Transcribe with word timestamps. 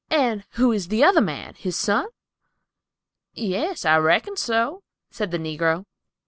"And 0.09 0.45
who 0.53 0.71
is 0.71 0.87
the 0.87 1.03
other 1.03 1.21
man? 1.21 1.53
His 1.53 1.77
son?" 1.77 2.07
"Yes, 3.33 3.85
reckon 3.85 4.35
so," 4.35 4.81
said 5.11 5.29
the 5.29 5.37
negro. 5.37 5.85